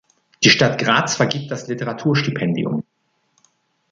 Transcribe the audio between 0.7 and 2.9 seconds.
Graz vergibt das Literaturstipendium.